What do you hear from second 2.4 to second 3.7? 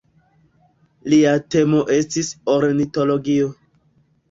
ornitologio.